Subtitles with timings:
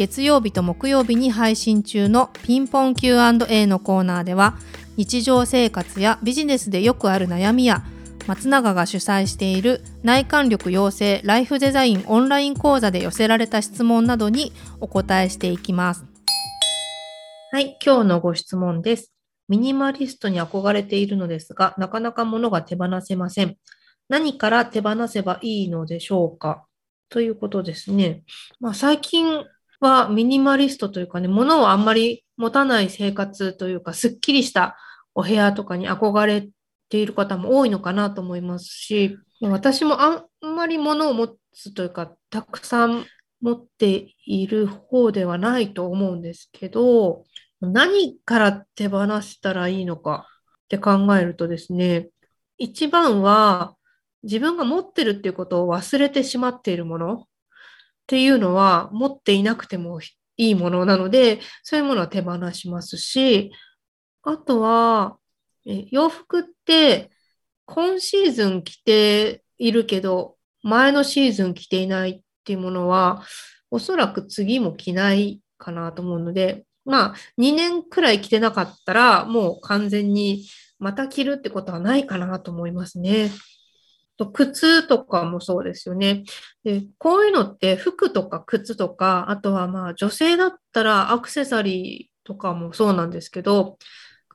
[0.00, 4.56] 月曜日と木曜日に配信中のピンポン Q&A のコーナーでは
[4.96, 7.84] 日常生活やビジネスでよくある悩みや
[8.26, 16.06] 松永が主催している内観力養成ライフデザインオンライン講座で寄せられた質問などにお答えしていきます。
[17.52, 19.12] はい、今日のご質問です。
[19.48, 23.58] ミニマリストに憧れているのですが、なかなか物が手放せません。
[24.08, 26.64] 何から手放せばいいのでしょうか？
[27.10, 28.22] ということですね。
[28.60, 29.44] まあ、最近
[29.80, 34.76] はミニマリストというかね、物をあんまり持たない生活というか、すっきりした
[35.14, 36.48] お部屋とかに憧れ
[36.88, 43.06] ている方も多いのかなと思いますし、私もあんまり物を持つというか、たくさん
[43.40, 47.24] 持っている方ではないと思うんですけど、
[47.60, 50.26] 何から手放したらいいのか
[50.64, 52.08] って考えるとですね、
[52.58, 53.76] 一番は
[54.22, 57.26] 自分が持ってるっていうことを忘れてしまっているもの
[58.10, 60.00] っていうのは持っていなくても
[60.36, 63.52] いいものなので、そういうものは手放しますし、
[64.24, 65.16] あとは、
[65.64, 67.12] え洋服って
[67.66, 73.22] 今シーズン着ているけど、前のシーズン着ていないっていうものは、
[73.70, 80.48] おそらく次も着ないかなと思うので、まあ、2年くらい着てなかったら、もう完全に
[80.80, 83.30] また着るってことはないかなと思いますね。
[84.20, 86.24] と靴とかもそうですよね。
[86.62, 93.78] で、こういうのって服とか靴とか、あとはまあ女性だったらアクセサリーとかもそうなんですけど、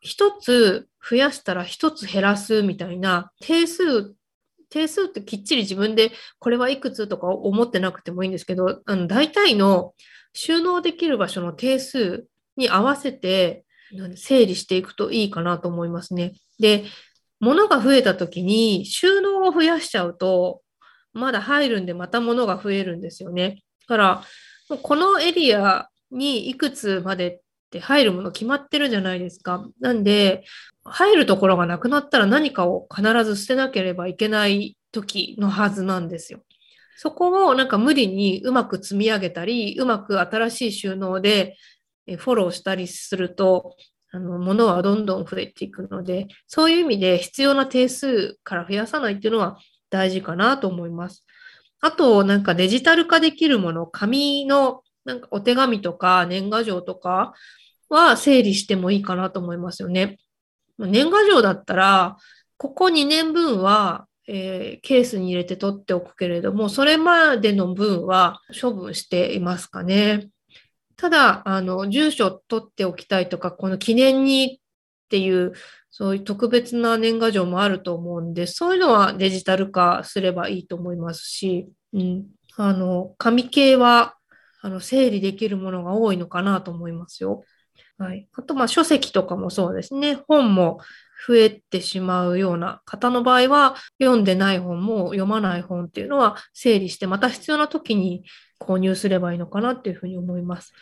[0.00, 4.14] 一つ増やしたら一つ減らすみたいな定数、
[4.70, 9.92] 定数ってきっちり自分でこれはいくつとか思ってなくてもいいんですけど、あの大体の
[10.32, 12.24] 収納できる場所の定数
[12.56, 13.66] に合わせて
[14.16, 16.32] 整理していくといいかなと思いますね。
[16.58, 16.84] で、
[17.44, 20.62] 物が増えた時に収納を増やしちゃうと、
[21.12, 23.62] まだ入るんでまた物が増えるんですよね。
[23.82, 24.24] だから、
[24.82, 27.40] このエリアにいくつまでっ
[27.70, 29.66] て入るもの決まってるじゃないですか。
[29.78, 30.44] なんで、
[30.84, 36.40] 入るところがなくなったら何かを必ず捨てなければいけない時のはずなんですよ。
[36.96, 41.56] そこをなんか無理にうまく積み上げたり、うまく新しい収納で
[42.18, 43.76] フォローしたりすると、
[44.14, 49.58] あの、ものはどんどん増えていくので、そういう意味で必要な定数から増やさないっていうのは
[49.90, 51.26] 大事かなと思います。
[51.80, 57.34] あと、なんかデジタル化できるもの、紙のなんかお手紙とか年賀状とか
[57.88, 60.18] は整理してもいいかなと思いますよね。
[60.78, 62.16] 年賀状だったら、
[62.56, 70.28] ここ2年分は、えー、ケースに入れて取っておくけれども、それまでの分は処分していますかね。
[71.04, 75.52] ただ、あの、住所取っておきたいとか、この記念にっていう、
[75.90, 82.24] そういう特別な年賀状もあると思うんで、そういうのはデジタル化すればいいと思いますし、うん、
[82.56, 84.14] あの、紙系は、
[84.62, 87.44] あの、整理できるものが多いのかなと思いますよ。
[87.98, 88.26] はい。
[88.32, 90.14] あと、まあ、書籍とかもそうですね。
[90.26, 90.80] 本も
[91.28, 98.24] 増えてしまうような方の場合は、読んでない本も読まない本っていうのは整理して、また必要な時に
[98.58, 100.72] 購入すればいいのかなっていうふうに思います。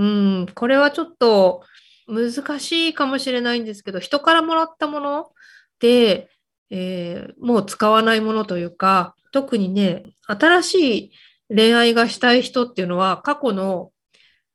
[0.00, 0.02] う
[0.44, 1.62] ん、これはちょっと
[2.08, 5.30] 難しいかもしれないんですけど、人からもらったもの
[5.78, 6.30] で、
[6.70, 11.12] えー、もう使わないものというか、特にね、新しい
[11.54, 13.92] 恋愛がしたい人っていうのは、過去の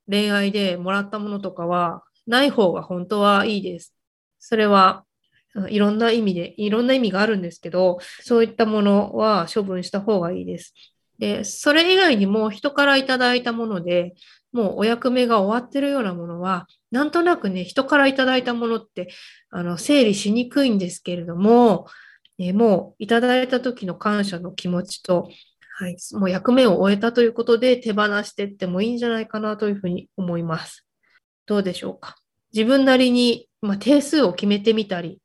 [0.10, 3.94] 恋愛でもらったものとかは、ない方が本当はいいです。
[4.40, 5.06] それは
[5.70, 10.74] いろんな意味で、いろんな意味があるんですけど、そういったものは処分した方がいいです。
[11.20, 14.16] で、それ以外にも人からいただいたもので、
[14.56, 19.10] もうお役目が終わってるようなものは、なんとなくね、人からいただいたものって、
[19.50, 21.88] あの、整理しにくいんですけれども、
[22.38, 25.30] えもういただいた時の感謝の気持ちと、
[25.78, 30.86] はい、もう役目を終えたということで手放していってもいいんじゃないかなというふうに思います。
[31.48, 32.16] どうでしょうか？
[32.54, 35.20] 自分なりに、まあ、定数を決めてみたり、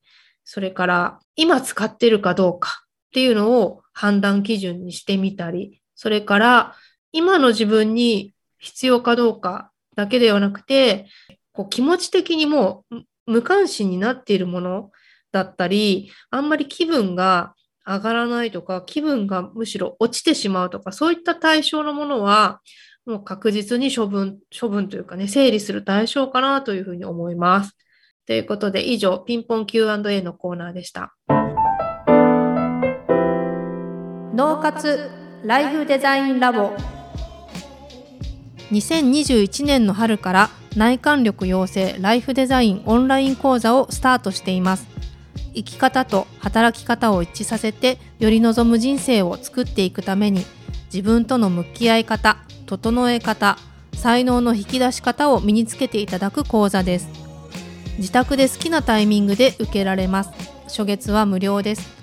[0.44, 6.75] それから今使ってるかどうかっていうのを判断基準にしてみたり、それから
[7.12, 11.07] 今の自分に必要かどうかだけではなくて、
[11.53, 14.91] こう気持ち的にもう無関心になっているもの
[15.33, 17.55] だったり、あんまり気分が
[17.87, 22.61] 上がらないとか、気分がむしろ落ちてしまうとか、そういった対象のものは、
[23.07, 27.77] もう確実に処分、処分というかね、整理する対象かなというふうに思います。
[28.31, 31.17] ということで以上ピンポン Q&A のコーナーでした
[34.33, 35.11] 脳活
[35.45, 36.71] ライフデザインラボ
[38.70, 44.87] 2021年の春から内観力養成ライフデザインオンライン講座をスタートしています。
[45.55, 50.44] 生き方と働き方を一致させてより望む人生を作っていくために
[50.87, 52.37] 自分との向き合い方
[52.67, 53.58] 整え方
[53.94, 57.08] 才能の引き出し方を身につけていただく講座です。
[57.99, 60.31] 自宅で好きなタイミングで受けられます。
[60.69, 62.00] 初月は無料です。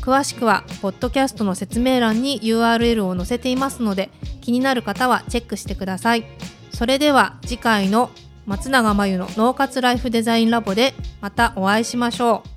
[0.00, 4.08] 詳しくはポッドキャストの説明欄に URL を載せていますので
[4.46, 6.24] 気になる方はチェックしてください。
[6.72, 8.10] それでは次回の
[8.46, 12.55] 松永真由の脳活ライフデザインラボでまたお会いしましょう。